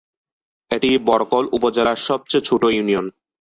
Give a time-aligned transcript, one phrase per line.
[0.71, 3.05] এটি বরকল উপজেলার সবচেয়ে ছোট ইউনিয়ন।